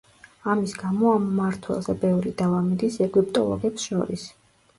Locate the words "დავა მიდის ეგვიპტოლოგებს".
2.41-3.87